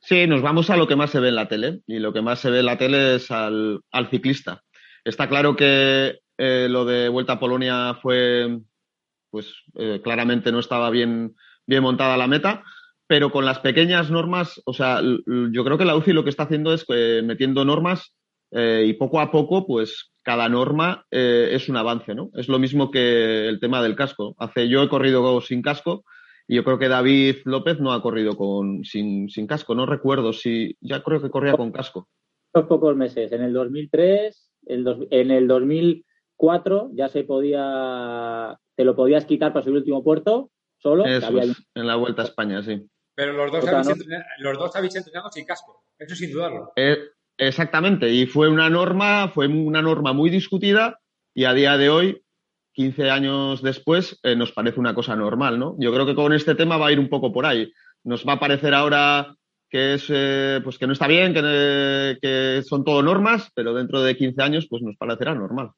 Sí, 0.00 0.26
nos 0.26 0.42
vamos 0.42 0.68
a 0.68 0.76
lo 0.76 0.86
que 0.86 0.96
más 0.96 1.12
se 1.12 1.18
ve 1.18 1.30
en 1.30 1.36
la 1.36 1.48
tele 1.48 1.80
y 1.86 1.98
lo 1.98 2.12
que 2.12 2.20
más 2.20 2.40
se 2.40 2.50
ve 2.50 2.60
en 2.60 2.66
la 2.66 2.76
tele 2.76 3.14
es 3.14 3.30
al, 3.30 3.80
al 3.90 4.10
ciclista. 4.10 4.62
Está 5.02 5.30
claro 5.30 5.56
que 5.56 6.20
eh, 6.36 6.66
lo 6.68 6.84
de 6.84 7.08
Vuelta 7.08 7.32
a 7.32 7.40
Polonia 7.40 7.94
fue, 8.02 8.58
pues 9.30 9.50
eh, 9.76 10.02
claramente 10.04 10.52
no 10.52 10.58
estaba 10.58 10.90
bien, 10.90 11.36
bien 11.66 11.82
montada 11.82 12.18
la 12.18 12.26
meta, 12.26 12.64
pero 13.06 13.32
con 13.32 13.46
las 13.46 13.60
pequeñas 13.60 14.10
normas, 14.10 14.60
o 14.66 14.74
sea, 14.74 15.00
yo 15.00 15.64
creo 15.64 15.78
que 15.78 15.86
la 15.86 15.96
UCI 15.96 16.12
lo 16.12 16.22
que 16.22 16.28
está 16.28 16.42
haciendo 16.42 16.74
es 16.74 16.84
que 16.84 17.22
metiendo 17.24 17.64
normas 17.64 18.14
eh, 18.54 18.84
y 18.86 18.94
poco 18.94 19.20
a 19.20 19.30
poco, 19.30 19.66
pues 19.66 20.12
cada 20.22 20.48
norma 20.48 21.04
es 21.10 21.68
un 21.68 21.76
avance, 21.76 22.14
¿no? 22.14 22.30
Es 22.34 22.48
lo 22.48 22.58
mismo 22.58 22.90
que 22.90 23.46
el 23.46 23.60
tema 23.60 23.82
del 23.82 23.94
casco. 23.94 24.34
Hace, 24.38 24.68
yo 24.68 24.82
he 24.82 24.88
corrido 24.88 25.38
sin 25.42 25.60
casco 25.60 26.04
y 26.48 26.56
yo 26.56 26.64
creo 26.64 26.78
que 26.78 26.88
David 26.88 27.36
López 27.44 27.78
no 27.80 27.92
ha 27.92 28.00
corrido 28.00 28.36
con, 28.36 28.84
sin, 28.84 29.28
sin 29.28 29.46
casco, 29.46 29.74
no 29.74 29.84
recuerdo 29.84 30.32
si, 30.32 30.76
ya 30.80 31.02
creo 31.02 31.20
que 31.20 31.30
corría 31.30 31.52
con 31.52 31.72
casco. 31.72 32.08
pocos 32.52 32.96
meses, 32.96 33.32
en 33.32 33.42
el 33.42 33.52
2003, 33.52 34.50
el 34.66 35.08
en 35.10 35.30
el 35.30 35.46
2000 35.46 36.04
cuatro 36.36 36.90
ya 36.92 37.08
se 37.08 37.24
podía, 37.24 38.58
te 38.76 38.84
lo 38.84 38.96
podías 38.96 39.24
quitar 39.24 39.52
para 39.52 39.62
subir 39.62 39.76
el 39.76 39.82
último 39.82 40.02
puerto 40.02 40.50
solo. 40.78 41.04
en 41.06 41.86
la 41.86 41.96
Vuelta 41.96 42.22
a 42.22 42.26
España, 42.26 42.62
sí. 42.62 42.86
Pero 43.16 43.32
los 43.32 43.52
dos, 43.52 43.66
habéis, 43.68 43.88
entrenado, 43.88 44.24
los 44.40 44.58
dos 44.58 44.76
habéis 44.76 44.96
entrenado 44.96 45.30
sin 45.30 45.44
casco, 45.46 45.84
eso 45.98 46.16
sin 46.16 46.32
dudarlo. 46.32 46.72
Eh, 46.74 46.98
exactamente, 47.38 48.10
y 48.10 48.26
fue 48.26 48.48
una 48.48 48.70
norma, 48.70 49.28
fue 49.28 49.46
una 49.46 49.82
norma 49.82 50.12
muy 50.12 50.30
discutida 50.30 51.00
y 51.34 51.44
a 51.44 51.54
día 51.54 51.76
de 51.76 51.90
hoy, 51.90 52.22
15 52.72 53.10
años 53.10 53.62
después, 53.62 54.18
eh, 54.22 54.36
nos 54.36 54.52
parece 54.52 54.80
una 54.80 54.94
cosa 54.94 55.16
normal, 55.16 55.58
¿no? 55.58 55.76
Yo 55.78 55.92
creo 55.92 56.06
que 56.06 56.14
con 56.14 56.32
este 56.32 56.54
tema 56.54 56.76
va 56.76 56.88
a 56.88 56.92
ir 56.92 56.98
un 56.98 57.08
poco 57.08 57.32
por 57.32 57.46
ahí. 57.46 57.72
Nos 58.02 58.26
va 58.26 58.34
a 58.34 58.40
parecer 58.40 58.74
ahora 58.74 59.34
que 59.70 59.94
es 59.94 60.06
eh, 60.08 60.60
pues 60.62 60.78
que 60.78 60.86
no 60.86 60.92
está 60.92 61.08
bien, 61.08 61.34
que, 61.34 62.18
que 62.20 62.62
son 62.64 62.84
todo 62.84 63.02
normas, 63.02 63.50
pero 63.54 63.74
dentro 63.74 64.02
de 64.02 64.16
15 64.16 64.42
años 64.42 64.66
pues 64.68 64.82
nos 64.82 64.96
parecerá 64.96 65.34
normal. 65.34 65.70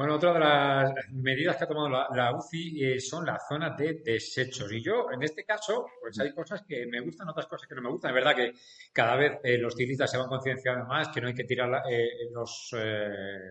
Bueno, 0.00 0.14
otra 0.14 0.32
de 0.32 0.40
las 0.40 0.94
medidas 1.12 1.58
que 1.58 1.64
ha 1.64 1.66
tomado 1.66 1.90
la, 1.90 2.34
UCI 2.34 2.84
eh, 2.84 3.00
son 3.00 3.26
las 3.26 3.46
zonas 3.46 3.76
de 3.76 4.00
desechos. 4.02 4.72
Y 4.72 4.82
yo, 4.82 5.12
en 5.12 5.22
este 5.22 5.44
caso, 5.44 5.88
pues 6.00 6.18
hay 6.18 6.32
cosas 6.32 6.62
que 6.66 6.86
me 6.86 7.00
gustan, 7.00 7.28
otras 7.28 7.46
cosas 7.46 7.68
que 7.68 7.74
no 7.74 7.82
me 7.82 7.90
gustan. 7.90 8.12
Es 8.12 8.14
verdad 8.14 8.34
que 8.34 8.54
cada 8.94 9.14
vez 9.16 9.32
eh, 9.44 9.58
los 9.58 9.74
ciclistas 9.74 10.10
se 10.10 10.16
van 10.16 10.28
concienciando 10.28 10.86
más 10.86 11.10
que 11.10 11.20
no 11.20 11.28
hay 11.28 11.34
que 11.34 11.44
tirar 11.44 11.82
eh, 11.90 12.30
los, 12.32 12.74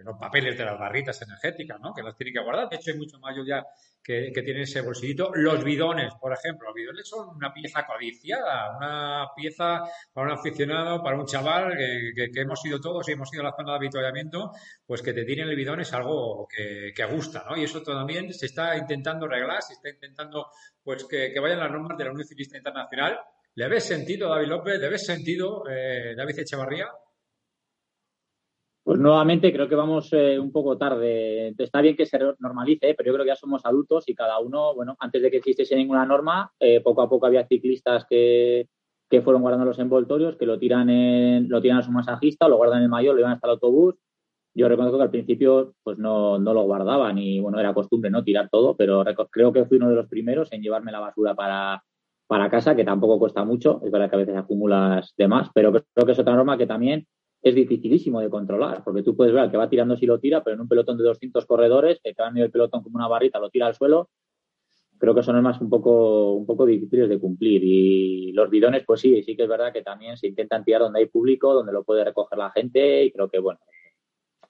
los 0.04 0.18
papeles 0.18 0.58
de 0.58 0.66
las 0.66 0.80
barritas 0.80 1.22
energéticas, 1.22 1.80
¿no? 1.80 1.94
Que 1.94 2.02
las 2.02 2.18
tienen 2.18 2.34
que 2.34 2.42
guardar. 2.42 2.68
De 2.68 2.78
hecho, 2.78 2.90
hay 2.90 2.98
mucho 2.98 3.20
mayo 3.20 3.46
ya 3.46 3.64
que, 4.04 4.32
que 4.34 4.42
tiene 4.42 4.64
ese 4.64 4.82
bolsillito. 4.82 5.32
Los 5.34 5.64
bidones, 5.64 6.14
por 6.20 6.34
ejemplo, 6.34 6.68
los 6.68 6.76
bidones 6.76 7.08
son 7.08 7.36
una 7.36 7.54
pieza 7.54 7.86
codiciada, 7.86 8.78
una 8.78 9.28
pieza 9.36 9.84
para 10.14 10.28
un 10.28 10.34
aficionado, 10.34 11.04
para 11.04 11.18
un 11.18 11.26
chaval 11.26 11.78
que, 11.78 12.32
que 12.32 12.42
hemos 12.42 12.64
ido 12.66 12.80
todos 12.80 13.08
y 13.08 13.14
hemos 13.14 13.32
ido 13.34 13.42
a 13.42 13.46
la 13.46 13.56
zona 13.56 13.72
de 13.72 13.78
habituallamiento, 13.78 14.52
pues 14.86 15.02
que 15.02 15.14
te 15.14 15.26
tiren 15.26 15.50
el 15.50 15.56
bidón 15.56 15.82
es 15.82 15.94
algo 15.94 16.48
que, 16.48 16.94
gusta, 17.10 17.46
¿no? 17.50 17.58
Y 17.58 17.64
eso 17.64 17.82
también 17.82 18.34
se 18.34 18.46
está 18.46 18.78
intentando 18.78 19.26
arreglar, 19.26 19.62
se 19.62 19.74
está 19.74 19.90
intentando 19.90 20.48
pues 20.84 21.06
que, 21.06 21.38
vayan 21.40 21.60
las 21.60 21.72
normas 21.72 21.98
de 21.98 22.06
la 22.06 22.12
Unión 22.12 22.28
Ciclista 22.28 22.58
Internacional. 22.58 23.20
¿Le 23.56 23.68
ves 23.68 23.84
sentido, 23.86 24.30
David 24.30 24.48
López? 24.48 24.80
¿Le 24.80 24.90
ves 24.90 25.06
sentido, 25.06 25.64
eh, 25.70 26.14
David 26.16 26.40
Echevarría? 26.40 26.88
Pues 28.90 29.00
nuevamente 29.00 29.54
creo 29.54 29.70
que 29.70 29.76
vamos 29.76 30.12
eh, 30.14 30.40
un 30.40 30.52
poco 30.52 30.76
tarde. 30.76 31.54
Está 31.56 31.80
bien 31.80 31.96
que 31.96 32.08
se 32.08 32.18
normalice, 32.40 32.96
pero 32.96 33.10
yo 33.10 33.14
creo 33.14 33.24
que 33.24 33.30
ya 33.30 33.36
somos 33.36 33.64
adultos 33.64 34.10
y 34.10 34.16
cada 34.16 34.40
uno, 34.40 34.74
bueno, 34.74 34.96
antes 34.98 35.22
de 35.22 35.30
que 35.30 35.38
existiese 35.38 35.76
ninguna 35.76 36.08
norma, 36.08 36.52
eh, 36.60 36.82
poco 36.82 37.04
a 37.04 37.08
poco 37.08 37.28
había 37.28 37.46
ciclistas 37.46 38.08
que, 38.10 38.68
que 39.08 39.22
fueron 39.22 39.44
guardando 39.44 39.68
los 39.68 39.78
envoltorios, 39.78 40.38
que 40.38 40.48
lo 40.48 40.58
tiran 40.58 40.90
en, 40.90 41.48
lo 41.50 41.62
tiran 41.62 41.78
a 41.78 41.82
su 41.84 41.92
masajista, 41.92 42.48
lo 42.48 42.58
guardan 42.58 42.80
en 42.80 42.86
el 42.86 42.90
mayor, 42.90 43.14
lo 43.14 43.20
llevan 43.20 43.34
hasta 43.34 43.46
el 43.46 43.52
autobús. 43.52 43.94
Yo 44.56 44.68
reconozco 44.68 44.98
que 44.98 45.04
al 45.04 45.12
principio 45.12 45.76
pues 45.84 46.00
no, 46.00 46.40
no 46.40 46.56
lo 46.56 46.64
guardaban 46.64 47.20
y 47.20 47.40
bueno, 47.40 47.60
era 47.60 47.76
costumbre 47.76 48.10
no 48.10 48.24
tirar 48.24 48.50
todo, 48.50 48.76
pero 48.76 49.06
creo 49.30 49.54
que 49.54 49.66
fui 49.66 49.78
uno 49.78 49.90
de 49.90 49.98
los 49.98 50.08
primeros 50.08 50.52
en 50.52 50.64
llevarme 50.64 50.92
la 50.92 51.00
basura 51.00 51.36
para, 51.36 51.84
para 52.26 52.50
casa, 52.50 52.76
que 52.76 52.84
tampoco 52.84 53.20
cuesta 53.20 53.46
mucho, 53.46 53.82
es 53.86 53.92
verdad 53.92 54.10
que 54.10 54.16
a 54.16 54.20
veces 54.20 54.36
acumulas 54.36 55.14
de 55.16 55.28
más, 55.28 55.52
pero 55.54 55.72
creo 55.72 56.06
que 56.08 56.14
es 56.14 56.20
otra 56.20 56.36
norma 56.36 56.58
que 56.58 56.66
también 56.66 57.06
es 57.42 57.56
dificilísimo 57.56 58.20
de 58.20 58.30
controlar, 58.30 58.84
porque 58.84 59.04
tú 59.04 59.16
puedes 59.16 59.34
ver 59.34 59.50
que 59.50 59.58
va 59.58 59.70
tirando 59.70 59.96
si 59.96 60.06
lo 60.06 60.20
tira, 60.20 60.44
pero 60.44 60.56
en 60.56 60.62
un 60.62 60.68
pelotón 60.68 60.98
de 60.98 61.04
200 61.04 61.46
corredores, 61.46 62.00
que 62.04 62.14
va 62.20 62.28
en 62.28 62.34
medio 62.34 62.46
del 62.46 62.52
pelotón 62.52 62.84
como 62.84 62.98
una 62.98 63.08
barrita, 63.08 63.40
lo 63.40 63.50
tira 63.50 63.68
al 63.68 63.76
suelo, 63.76 64.10
creo 64.98 65.16
que 65.16 65.24
son 65.24 65.36
normas 65.36 65.62
un 65.62 65.70
poco, 65.70 66.34
un 66.34 66.46
poco 66.46 66.66
difíciles 66.66 67.08
de 67.08 67.20
cumplir. 67.20 67.64
Y 67.64 68.34
los 68.34 68.50
bidones, 68.50 68.84
pues 68.86 69.00
sí, 69.00 69.24
sí 69.24 69.36
que 69.36 69.44
es 69.44 69.50
verdad 69.50 69.72
que 69.72 69.82
también 69.82 70.18
se 70.18 70.28
intentan 70.28 70.66
tirar 70.66 70.82
donde 70.82 71.00
hay 71.00 71.06
público, 71.08 71.54
donde 71.54 71.72
lo 71.72 71.84
puede 71.84 72.04
recoger 72.04 72.38
la 72.38 72.52
gente, 72.52 73.06
y 73.06 73.12
creo 73.12 73.30
que, 73.30 73.40
bueno, 73.40 73.60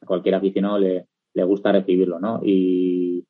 cualquier 0.05 0.35
aficionado 0.35 0.79
le, 0.79 1.05
le 1.33 1.43
gusta 1.43 1.71
recibirlo, 1.71 2.19
¿no? 2.19 2.41
Y, 2.43 3.23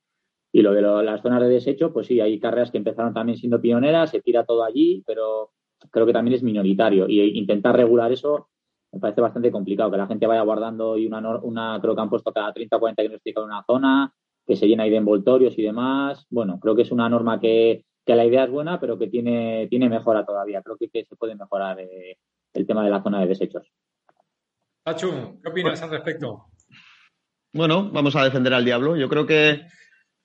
y 0.54 0.62
lo 0.62 0.74
de 0.74 0.82
las 0.82 1.22
zonas 1.22 1.42
de 1.42 1.50
desecho, 1.50 1.92
pues 1.92 2.08
sí, 2.08 2.22
hay 2.22 2.40
carreras 2.40 2.72
que 2.72 2.78
empezaron 2.78 3.14
también 3.14 3.38
siendo 3.38 3.60
pioneras, 3.60 4.12
se 4.12 4.22
tira 4.22 4.46
todo 4.46 4.64
allí, 4.64 5.04
pero 5.06 5.52
creo 5.92 6.06
que 6.06 6.14
también 6.14 6.36
es 6.36 6.44
minoritario. 6.44 7.08
Y 7.10 7.38
intentar 7.38 7.76
regular 7.76 8.12
eso 8.12 8.48
me 8.92 9.00
parece 9.00 9.22
bastante 9.22 9.52
complicado, 9.52 9.92
que 9.92 9.98
la 9.98 10.08
gente 10.08 10.28
vaya 10.28 10.42
guardando 10.42 10.98
y 10.98 11.06
una, 11.06 11.20
una 11.40 11.80
creo 11.82 11.96
que 11.96 12.02
han 12.02 12.10
puesto 12.10 12.32
cada 12.32 12.54
30 12.54 12.76
o 12.76 12.80
40 12.80 13.04
que 13.04 13.22
en 13.26 13.44
una 13.44 13.64
zona, 13.66 14.14
que 14.46 14.56
se 14.56 14.68
llena 14.68 14.84
ahí 14.84 14.90
de 14.90 14.98
envoltorios 14.98 15.58
y 15.58 15.62
demás. 15.62 16.26
Bueno, 16.30 16.60
creo 16.60 16.76
que 16.76 16.82
es 16.82 16.92
una 16.92 17.08
norma 17.08 17.40
que, 17.40 17.86
que 18.06 18.16
la 18.16 18.26
idea 18.26 18.46
es 18.46 18.50
buena, 18.50 18.80
pero 18.80 18.98
que 18.98 19.08
tiene, 19.08 19.68
tiene 19.70 19.90
mejora 19.90 20.26
todavía. 20.26 20.64
Creo 20.64 20.78
que, 20.78 21.06
se 21.06 21.16
puede 21.16 21.36
mejorar 21.36 21.80
eh, 21.80 22.18
el 22.54 22.66
tema 22.66 22.84
de 22.84 22.90
la 22.90 23.04
zona 23.04 23.22
de 23.22 23.28
desechos. 23.28 23.72
Tachu, 24.84 25.40
¿qué 25.44 25.50
opinas 25.50 25.82
al 25.84 25.92
respecto? 25.92 26.46
Bueno, 27.54 27.90
vamos 27.92 28.16
a 28.16 28.24
defender 28.24 28.54
al 28.54 28.66
diablo. 28.66 28.96
Yo 28.96 29.10
creo 29.10 29.28
que, 29.28 29.62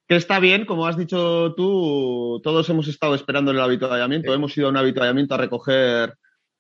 está 0.09 0.41
bien, 0.41 0.65
como 0.65 0.87
has 0.87 0.97
dicho 0.97 1.55
tú, 1.55 2.41
todos 2.43 2.69
hemos 2.71 2.89
estado 2.89 3.15
esperando 3.15 3.51
el 3.51 3.61
habituallamiento, 3.61 4.33
hemos 4.33 4.57
ido 4.57 4.69
a 4.69 4.71
un 4.71 4.77
habituallamiento 4.77 5.35
a 5.35 5.39
recoger, 5.39 6.15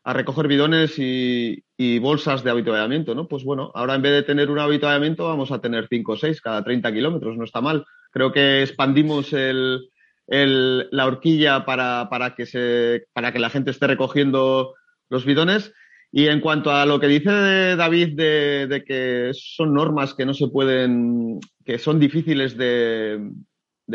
a 0.04 0.12
recoger 0.12 0.46
bidones 0.48 0.94
y, 0.98 1.62
bolsas 1.98 2.44
de 2.44 2.50
habituallamiento, 2.50 3.14
¿no? 3.14 3.26
Pues 3.26 3.42
bueno, 3.42 3.72
ahora 3.74 3.94
en 3.94 4.02
vez 4.02 4.12
de 4.12 4.22
tener 4.22 4.50
un 4.50 4.58
habituallamiento 4.58 5.26
vamos 5.26 5.50
a 5.50 5.60
tener 5.60 5.86
cinco 5.88 6.12
o 6.12 6.16
seis 6.16 6.40
cada 6.40 6.62
30 6.62 6.92
kilómetros, 6.92 7.36
no 7.36 7.44
está 7.44 7.60
mal. 7.60 7.84
Creo 8.10 8.30
que 8.30 8.62
expandimos 8.62 9.32
el, 9.32 9.88
la 10.28 11.06
horquilla 11.06 11.64
para, 11.64 12.34
que 12.36 12.46
se, 12.46 13.06
para 13.12 13.32
que 13.32 13.38
la 13.38 13.50
gente 13.50 13.70
esté 13.70 13.86
recogiendo 13.86 14.74
los 15.08 15.24
bidones 15.24 15.72
y 16.12 16.28
en 16.28 16.40
cuanto 16.40 16.70
a 16.70 16.86
lo 16.86 17.00
que 17.00 17.08
dice 17.08 17.74
David 17.74 18.14
de, 18.16 18.84
que 18.86 19.30
son 19.32 19.74
normas 19.74 20.14
que 20.14 20.24
no 20.24 20.34
se 20.34 20.48
pueden, 20.48 21.40
que 21.64 21.78
son 21.78 21.98
difíciles 21.98 22.56
de, 22.56 23.30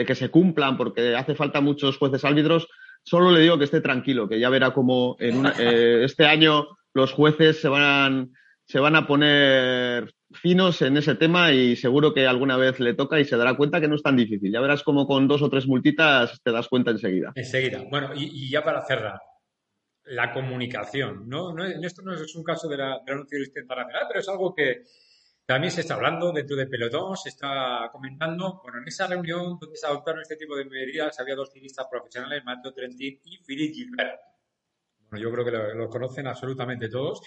que 0.06 0.16
se 0.16 0.30
cumplan 0.30 0.76
porque 0.76 1.16
hace 1.16 1.36
falta 1.36 1.62
muchos 1.62 1.98
jueces 1.98 2.26
árbitros, 2.26 2.68
solo 3.04 3.32
le 3.32 3.42
digo 3.42 3.58
que 3.58 3.66
esté 3.66 3.82
tranquilo, 3.82 4.28
que 4.28 4.40
ya 4.40 4.50
verá 4.50 4.72
cómo 4.72 5.16
en 5.20 5.46
eh, 5.60 6.04
este 6.04 6.26
año 6.26 6.68
los 6.94 7.14
jueces 7.14 7.60
se 7.62 7.68
van, 7.68 8.32
se 8.66 8.80
van 8.80 8.96
a 8.96 9.08
poner 9.08 10.14
finos 10.32 10.82
en 10.82 10.98
ese 10.98 11.16
tema 11.16 11.52
y 11.52 11.76
seguro 11.76 12.14
que 12.14 12.28
alguna 12.28 12.56
vez 12.58 12.80
le 12.80 12.94
toca 12.94 13.20
y 13.20 13.26
se 13.26 13.38
dará 13.38 13.56
cuenta 13.56 13.82
que 13.82 13.88
no 13.88 13.96
es 13.96 14.04
tan 14.04 14.16
difícil. 14.16 14.52
Ya 14.52 14.62
verás 14.62 14.84
como 14.84 15.08
con 15.08 15.28
dos 15.28 15.42
o 15.42 15.50
tres 15.50 15.68
multitas 15.68 16.40
te 16.44 16.52
das 16.52 16.68
cuenta 16.68 16.92
enseguida. 16.92 17.32
Enseguida. 17.36 17.84
Bueno, 17.90 18.12
y 18.16 18.50
ya 18.50 18.64
para 18.64 18.86
cerrar, 18.86 19.20
la 20.10 20.34
comunicación. 20.34 21.28
¿no? 21.28 21.54
no, 21.54 21.66
esto 21.66 22.02
no 22.02 22.14
es 22.14 22.36
un 22.36 22.44
caso 22.44 22.68
de 22.68 22.78
la, 22.78 23.00
de 23.06 23.16
la 23.16 23.22
internacional, 23.22 24.04
pero 24.08 24.20
es 24.20 24.30
algo 24.30 24.54
que 24.54 24.84
también 25.50 25.72
se 25.72 25.82
está 25.82 25.96
hablando 25.96 26.32
dentro 26.32 26.56
de 26.56 26.68
Pelotón, 26.68 27.18
se 27.18 27.30
está 27.30 27.90
comentando. 27.92 28.60
Bueno, 28.62 28.78
en 28.78 28.88
esa 28.88 29.08
reunión 29.08 29.58
donde 29.60 29.78
se 29.78 29.88
adoptaron 29.88 30.22
este 30.22 30.36
tipo 30.36 30.56
de 30.56 30.64
medidas 30.64 31.20
había 31.20 31.34
dos 31.34 31.52
ciclistas 31.52 31.88
profesionales, 31.90 32.44
Mateo 32.46 32.72
Trentin 32.72 33.20
y 33.24 33.40
Philippe 33.40 33.74
Gilbert. 33.74 34.20
Bueno, 35.10 35.24
yo 35.24 35.32
creo 35.32 35.46
que 35.46 35.76
lo, 35.76 35.90
conocen 35.90 36.28
absolutamente 36.28 36.88
todos. 36.88 37.24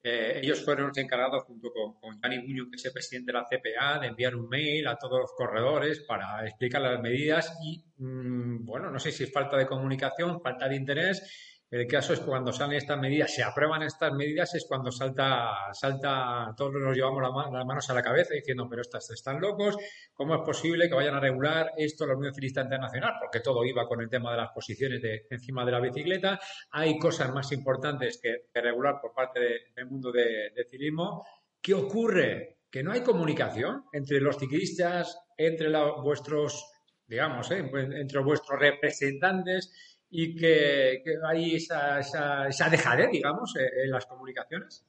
Eh, 0.00 0.38
ellos 0.40 0.64
fueron 0.64 0.86
los 0.86 0.98
encargados, 0.98 1.42
junto 1.42 1.72
con, 1.72 1.94
con 1.94 2.20
Gianni 2.20 2.46
que 2.70 2.76
es 2.76 2.84
el 2.84 2.92
presidente 2.92 3.32
de 3.32 3.38
la 3.38 3.44
CPA, 3.44 3.98
de 3.98 4.06
enviar 4.06 4.36
un 4.36 4.48
mail 4.48 4.86
a 4.86 4.94
todos 4.94 5.18
los 5.22 5.32
corredores 5.32 5.98
para 6.06 6.46
explicar 6.46 6.80
las 6.80 7.02
medidas 7.02 7.58
y, 7.60 7.84
mm, 7.96 8.66
bueno, 8.66 8.88
no 8.88 9.00
sé 9.00 9.10
si 9.10 9.24
es 9.24 9.32
falta 9.32 9.56
de 9.56 9.66
comunicación, 9.66 10.40
falta 10.40 10.68
de 10.68 10.76
interés 10.76 11.57
el 11.70 11.86
caso 11.86 12.14
es 12.14 12.20
cuando 12.20 12.52
salen 12.52 12.78
estas 12.78 12.98
medidas, 12.98 13.34
se 13.34 13.42
aprueban 13.42 13.82
estas 13.82 14.12
medidas, 14.14 14.54
es 14.54 14.64
cuando 14.66 14.90
salta, 14.90 15.72
salta, 15.72 16.54
todos 16.56 16.72
nos 16.72 16.96
llevamos 16.96 17.22
las 17.22 17.66
manos 17.66 17.90
a 17.90 17.94
la 17.94 18.02
cabeza 18.02 18.34
diciendo, 18.34 18.66
pero 18.70 18.80
estas 18.80 19.10
están 19.10 19.40
locos, 19.40 19.76
¿cómo 20.14 20.34
es 20.34 20.40
posible 20.42 20.88
que 20.88 20.94
vayan 20.94 21.14
a 21.14 21.20
regular 21.20 21.72
esto 21.76 22.06
la 22.06 22.16
Unión 22.16 22.32
Ciclista 22.32 22.62
Internacional? 22.62 23.14
Porque 23.20 23.40
todo 23.40 23.64
iba 23.64 23.86
con 23.86 24.00
el 24.00 24.08
tema 24.08 24.30
de 24.30 24.38
las 24.38 24.50
posiciones 24.52 25.02
de, 25.02 25.26
encima 25.30 25.64
de 25.64 25.72
la 25.72 25.80
bicicleta. 25.80 26.40
Hay 26.70 26.98
cosas 26.98 27.34
más 27.34 27.52
importantes 27.52 28.18
que, 28.22 28.46
regular 28.60 28.98
por 29.00 29.12
parte 29.12 29.40
del 29.74 29.86
mundo 29.86 30.10
de 30.10 30.66
ciclismo. 30.70 31.24
¿Qué 31.60 31.74
ocurre? 31.74 32.58
Que 32.70 32.82
no 32.82 32.92
hay 32.92 33.02
comunicación 33.02 33.84
entre 33.92 34.20
los 34.20 34.38
ciclistas, 34.38 35.18
entre 35.36 35.68
vuestros, 36.02 36.64
digamos, 37.06 37.50
¿eh? 37.50 37.58
entre 37.74 38.20
vuestros 38.20 38.58
representantes 38.58 39.72
y 40.10 40.36
que, 40.36 41.02
hay 41.28 41.56
esa, 41.56 42.00
esa, 42.00 42.48
esa 42.48 42.70
dejadez, 42.70 43.10
digamos, 43.10 43.54
eh, 43.56 43.84
en 43.84 43.90
las 43.90 44.06
comunicaciones? 44.06 44.84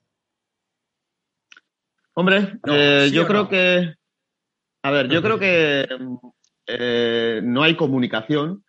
Hombre, 2.14 2.60
eh, 2.68 3.10
yo 3.14 3.28
creo 3.28 3.48
que. 3.48 3.96
A 4.84 4.92
ver, 4.92 5.10
yo 5.10 5.22
creo 5.22 5.38
que 5.38 5.88
eh, 6.68 7.42
no 7.44 7.64
hay 7.64 7.76
comunicación 7.76 8.64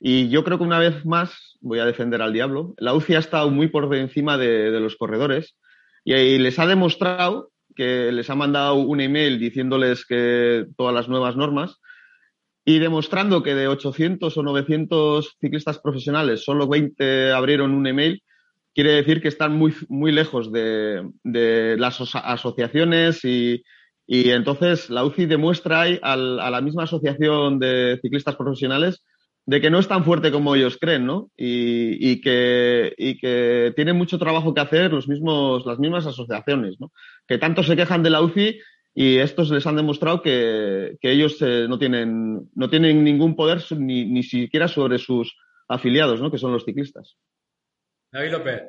y 0.00 0.28
yo 0.28 0.42
creo 0.42 0.58
que 0.58 0.64
una 0.64 0.80
vez 0.80 1.04
más, 1.04 1.56
voy 1.60 1.78
a 1.78 1.84
defender 1.84 2.20
al 2.20 2.32
diablo, 2.32 2.74
la 2.78 2.94
UCI 2.94 3.14
ha 3.14 3.20
estado 3.20 3.50
muy 3.50 3.68
por 3.68 3.94
encima 3.94 4.36
de, 4.36 4.70
los 4.80 4.96
corredores 4.96 5.56
y, 6.04 6.38
les 6.38 6.58
ha 6.58 6.66
demostrado 6.66 7.52
que 7.76 8.10
les 8.10 8.28
ha 8.28 8.34
mandado 8.34 8.74
un 8.74 9.00
email 9.00 9.38
diciéndoles 9.38 10.04
que 10.04 10.66
todas 10.76 10.92
las 10.92 11.08
nuevas 11.08 11.36
normas 11.36 11.78
y 12.64 12.78
demostrando 12.78 13.42
que 13.42 13.54
de 13.54 13.68
800 13.68 14.36
o 14.36 14.42
900 14.42 15.36
ciclistas 15.40 15.78
profesionales 15.78 16.44
solo 16.44 16.68
20 16.68 17.32
abrieron 17.32 17.72
un 17.72 17.86
email, 17.86 18.22
quiere 18.74 18.92
decir 18.92 19.20
que 19.20 19.28
están 19.28 19.56
muy, 19.56 19.74
muy 19.88 20.12
lejos 20.12 20.52
de, 20.52 21.02
las 21.24 22.00
asociaciones 22.14 23.24
y, 23.24 23.62
y, 24.06 24.30
entonces 24.30 24.90
la 24.90 25.04
UCI 25.04 25.26
demuestra 25.26 25.82
a 25.82 26.16
la 26.16 26.60
misma 26.60 26.84
asociación 26.84 27.58
de 27.58 27.98
ciclistas 28.00 28.36
profesionales 28.36 29.04
de 29.44 29.60
que 29.60 29.70
no 29.70 29.80
es 29.80 29.88
tan 29.88 30.04
fuerte 30.04 30.30
como 30.30 30.54
ellos 30.54 30.78
creen, 30.80 31.04
¿no? 31.04 31.30
Y, 31.36 32.12
y, 32.12 32.20
que, 32.20 32.94
y 32.96 33.18
que 33.18 33.72
tienen 33.74 33.96
mucho 33.96 34.18
trabajo 34.18 34.54
que 34.54 34.60
hacer 34.60 34.92
los 34.92 35.08
mismos, 35.08 35.66
las 35.66 35.80
mismas 35.80 36.06
asociaciones, 36.06 36.76
¿no? 36.78 36.92
Que 37.26 37.38
tanto 37.38 37.64
se 37.64 37.74
quejan 37.74 38.04
de 38.04 38.10
la 38.10 38.22
UCI 38.22 38.60
y 38.94 39.18
estos 39.18 39.50
les 39.50 39.66
han 39.66 39.76
demostrado 39.76 40.20
que, 40.20 40.98
ellos 41.00 41.40
eh, 41.40 41.66
no, 41.68 41.78
tienen, 41.78 42.50
no 42.54 42.68
tienen 42.68 43.02
ningún 43.02 43.34
poder 43.34 43.60
ni, 43.78 44.04
ni 44.04 44.22
siquiera 44.22 44.68
sobre 44.68 44.98
sus 44.98 45.36
afiliados, 45.68 46.20
¿no? 46.20 46.30
que 46.30 46.38
son 46.38 46.52
los 46.52 46.64
ciclistas. 46.64 47.16
David 48.12 48.32
López. 48.32 48.62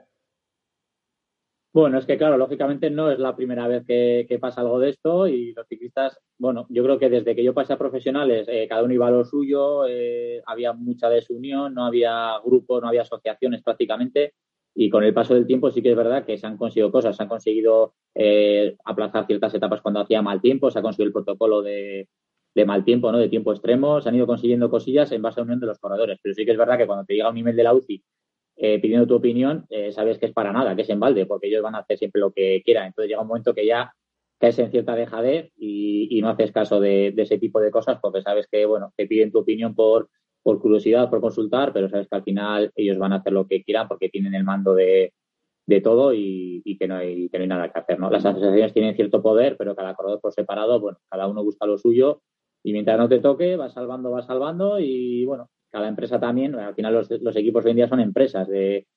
Bueno, 1.73 1.97
es 1.97 2.05
que 2.05 2.19
claro, 2.19 2.37
lógicamente 2.37 2.91
no 2.91 3.09
es 3.09 3.17
la 3.17 3.35
primera 3.35 3.67
vez 3.67 3.83
que, 3.85 4.37
pasa 4.39 4.61
algo 4.61 4.79
de 4.79 4.89
esto 4.89 5.27
y 5.27 5.53
los 5.53 5.67
ciclistas, 5.67 6.19
bueno, 6.37 6.67
yo 6.69 6.83
creo 6.83 6.99
que 6.99 7.09
desde 7.09 7.35
que 7.35 7.43
yo 7.43 7.55
pasé 7.55 7.73
a 7.73 7.79
profesionales, 7.79 8.47
eh, 8.47 8.67
cada 8.69 8.83
uno 8.83 8.93
iba 8.93 9.07
a 9.07 9.11
lo 9.11 9.25
suyo, 9.25 9.87
eh, 9.87 10.39
había 10.45 10.73
mucha 10.73 11.09
desunión, 11.09 11.73
no 11.73 11.85
había 11.85 12.37
grupos, 12.45 12.79
no 12.79 12.87
había 12.87 13.01
asociaciones 13.01 13.63
prácticamente 13.63 14.35
y 14.75 14.89
con 14.89 15.03
el 15.03 15.13
paso 15.13 15.33
del 15.33 15.45
tiempo 15.45 15.69
sí 15.71 15.81
que 15.81 15.91
es 15.91 15.95
verdad 15.95 16.25
que 16.25 16.37
se 16.37 16.47
han 16.47 16.57
conseguido 16.57 16.91
cosas, 16.91 17.15
se 17.15 17.23
han 17.23 17.29
conseguido 17.29 17.93
eh, 18.15 18.75
aplazar 18.85 19.25
ciertas 19.27 19.53
etapas 19.53 19.81
cuando 19.81 19.99
hacía 19.99 20.21
mal 20.21 20.41
tiempo, 20.41 20.71
se 20.71 20.79
ha 20.79 20.81
conseguido 20.81 21.07
el 21.07 21.13
protocolo 21.13 21.61
de, 21.61 22.07
de 22.55 22.65
mal 22.65 22.83
tiempo, 22.83 23.11
¿no? 23.11 23.17
De 23.17 23.29
tiempo 23.29 23.51
extremo, 23.51 24.01
se 24.01 24.09
han 24.09 24.15
ido 24.15 24.27
consiguiendo 24.27 24.69
cosillas 24.69 25.11
en 25.11 25.21
base 25.21 25.39
a 25.39 25.43
unión 25.43 25.59
de 25.59 25.67
los 25.67 25.79
corredores, 25.79 26.19
pero 26.21 26.35
sí 26.35 26.45
que 26.45 26.51
es 26.51 26.57
verdad 26.57 26.77
que 26.77 26.87
cuando 26.87 27.05
te 27.05 27.13
llega 27.13 27.29
un 27.29 27.35
nivel 27.35 27.55
de 27.55 27.63
la 27.63 27.73
UCI 27.73 28.03
eh, 28.55 28.79
pidiendo 28.79 29.07
tu 29.07 29.15
opinión, 29.15 29.65
eh, 29.69 29.91
sabes 29.91 30.19
que 30.19 30.27
es 30.27 30.33
para 30.33 30.53
nada, 30.53 30.75
que 30.75 30.83
es 30.83 30.89
en 30.89 30.99
balde, 30.99 31.25
porque 31.25 31.47
ellos 31.47 31.63
van 31.63 31.75
a 31.75 31.79
hacer 31.79 31.97
siempre 31.97 32.21
lo 32.21 32.31
que 32.31 32.61
quieran. 32.63 32.87
Entonces 32.87 33.09
llega 33.09 33.21
un 33.21 33.27
momento 33.27 33.53
que 33.53 33.65
ya 33.65 33.93
caes 34.39 34.59
en 34.59 34.71
cierta 34.71 34.95
dejadez 34.95 35.51
y, 35.55 36.07
y 36.11 36.21
no 36.21 36.29
haces 36.29 36.51
caso 36.51 36.79
de, 36.79 37.13
ese 37.17 37.37
tipo 37.37 37.59
de 37.59 37.71
cosas 37.71 37.99
porque 38.01 38.21
sabes 38.21 38.47
que, 38.51 38.65
bueno, 38.65 38.93
te 38.95 39.07
piden 39.07 39.31
tu 39.31 39.39
opinión 39.39 39.73
por, 39.73 40.09
por 40.43 40.59
curiosidad, 40.59 41.09
por 41.09 41.21
consultar, 41.21 41.73
pero 41.73 41.89
sabes 41.89 42.07
que 42.07 42.15
al 42.15 42.23
final 42.23 42.71
ellos 42.75 42.97
van 42.97 43.13
a 43.13 43.17
hacer 43.17 43.33
lo 43.33 43.47
que 43.47 43.63
quieran 43.63 43.87
porque 43.87 44.09
tienen 44.09 44.35
el 44.35 44.43
mando 44.43 44.75
de, 44.75 45.13
de 45.65 45.81
todo 45.81 46.13
y, 46.13 46.61
que 46.77 46.87
no 46.87 46.95
hay, 46.95 47.29
que 47.29 47.37
no 47.37 47.43
hay 47.43 47.47
nada 47.47 47.71
que 47.71 47.79
hacer, 47.79 47.99
¿no? 47.99 48.09
Las 48.09 48.25
asociaciones 48.25 48.73
tienen 48.73 48.95
cierto 48.95 49.21
poder, 49.21 49.55
pero 49.57 49.75
cada 49.75 49.95
corredor 49.95 50.19
por 50.19 50.33
separado, 50.33 50.79
bueno, 50.79 50.97
cada 51.09 51.27
uno 51.27 51.43
busca 51.43 51.65
lo 51.65 51.77
suyo 51.77 52.21
y 52.63 52.73
mientras 52.73 52.97
no 52.97 53.07
te 53.07 53.19
toque, 53.19 53.55
vas 53.55 53.73
salvando, 53.73 54.11
vas 54.11 54.25
salvando 54.25 54.79
y, 54.79 55.25
bueno, 55.25 55.49
cada 55.69 55.87
empresa 55.87 56.19
también, 56.19 56.55
al 56.55 56.75
final 56.75 56.93
los, 56.93 57.35
equipos 57.35 57.65
hoy 57.65 57.71
en 57.71 57.77
día 57.77 57.87
son 57.87 57.99
empresas 57.99 58.47
de, 58.47 58.87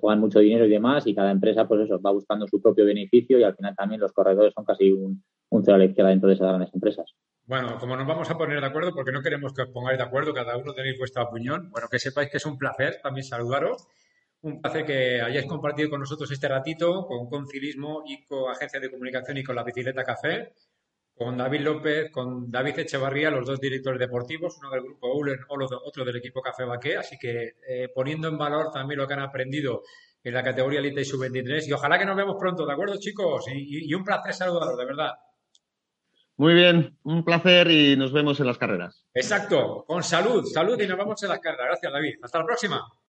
juegan 0.00 0.20
mucho 0.20 0.40
dinero 0.40 0.66
y 0.66 0.70
demás 0.70 1.06
y 1.06 1.14
cada 1.14 1.30
empresa 1.30 1.68
pues 1.68 1.82
eso 1.82 2.00
va 2.00 2.10
buscando 2.10 2.46
su 2.48 2.60
propio 2.60 2.84
beneficio 2.84 3.38
y 3.38 3.44
al 3.44 3.54
final 3.54 3.76
también 3.76 4.00
los 4.00 4.12
corredores 4.12 4.52
son 4.52 4.64
casi 4.64 4.90
un, 4.90 5.22
un 5.50 5.64
cero 5.64 5.76
a 5.76 5.78
la 5.78 5.84
izquierda 5.84 6.10
dentro 6.10 6.28
de 6.28 6.34
esas 6.34 6.48
grandes 6.48 6.74
empresas. 6.74 7.14
Bueno, 7.48 7.78
como 7.78 7.96
nos 7.96 8.06
vamos 8.06 8.30
a 8.30 8.36
poner 8.36 8.60
de 8.60 8.66
acuerdo, 8.66 8.94
porque 8.94 9.10
no 9.10 9.22
queremos 9.22 9.52
que 9.52 9.62
os 9.62 9.70
pongáis 9.70 9.98
de 9.98 10.04
acuerdo, 10.04 10.32
cada 10.34 10.56
uno 10.56 10.72
tenéis 10.74 10.98
vuestra 10.98 11.22
opinión, 11.24 11.70
bueno, 11.70 11.88
que 11.90 11.98
sepáis 11.98 12.30
que 12.30 12.36
es 12.36 12.46
un 12.46 12.58
placer 12.58 13.00
también 13.02 13.24
saludaros, 13.24 13.88
un 14.42 14.60
placer 14.60 14.84
que 14.84 15.20
hayáis 15.20 15.46
compartido 15.46 15.90
con 15.90 16.00
nosotros 16.00 16.30
este 16.30 16.46
ratito 16.46 17.06
con 17.06 17.28
Concilismo 17.28 18.02
y 18.06 18.24
con 18.26 18.50
Agencia 18.50 18.78
de 18.78 18.90
Comunicación 18.90 19.38
y 19.38 19.42
con 19.42 19.56
la 19.56 19.64
Bicicleta 19.64 20.04
Café 20.04 20.52
con 21.18 21.36
David 21.36 21.62
López, 21.62 22.10
con 22.12 22.48
David 22.48 22.78
Echevarría, 22.78 23.28
los 23.30 23.44
dos 23.44 23.60
directores 23.60 23.98
deportivos, 23.98 24.56
uno 24.60 24.70
del 24.70 24.82
grupo 24.82 25.12
Ulen, 25.14 25.40
otro 25.48 26.04
del 26.04 26.16
equipo 26.16 26.40
Café 26.40 26.64
Baqué. 26.64 26.96
Así 26.96 27.18
que 27.18 27.56
eh, 27.68 27.88
poniendo 27.92 28.28
en 28.28 28.38
valor 28.38 28.70
también 28.70 28.98
lo 29.00 29.06
que 29.08 29.14
han 29.14 29.20
aprendido 29.20 29.82
en 30.22 30.32
la 30.32 30.44
categoría 30.44 30.78
Elite 30.78 31.00
y 31.00 31.04
Sub-23. 31.04 31.66
Y 31.66 31.72
ojalá 31.72 31.98
que 31.98 32.04
nos 32.04 32.16
vemos 32.16 32.36
pronto, 32.38 32.64
¿de 32.64 32.72
acuerdo, 32.72 32.94
chicos? 33.00 33.46
Y, 33.52 33.92
un 33.92 34.04
placer 34.04 34.32
saludaros, 34.32 34.78
de 34.78 34.84
verdad. 34.84 35.10
Muy 36.38 36.54
bien, 36.54 36.96
un 37.02 37.24
placer 37.24 37.68
y 37.68 37.96
nos 37.96 38.12
vemos 38.12 38.38
en 38.38 38.46
las 38.46 38.58
carreras. 38.58 39.04
Exacto, 39.12 39.84
con 39.84 40.04
salud, 40.04 40.44
salud 40.44 40.80
y 40.80 40.86
nos 40.86 40.96
vemos 40.96 41.20
en 41.24 41.30
las 41.30 41.40
carreras. 41.40 41.66
Gracias, 41.66 41.92
David. 41.92 42.14
Hasta 42.22 42.38
la 42.38 42.46
próxima. 42.46 42.88